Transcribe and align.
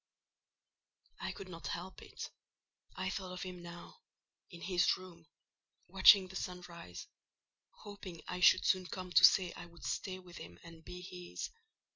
I 1.19 1.31
could 1.31 1.47
not 1.47 1.67
help 1.67 2.01
it. 2.01 2.31
I 2.95 3.11
thought 3.11 3.33
of 3.33 3.43
him 3.43 3.61
now—in 3.61 4.61
his 4.61 4.97
room—watching 4.97 6.27
the 6.27 6.35
sunrise; 6.35 7.05
hoping 7.69 8.23
I 8.27 8.39
should 8.39 8.65
soon 8.65 8.87
come 8.87 9.11
to 9.11 9.23
say 9.23 9.53
I 9.53 9.67
would 9.67 9.85
stay 9.85 10.17
with 10.17 10.37
him 10.37 10.57
and 10.63 10.83
be 10.83 11.01
his. 11.03 11.51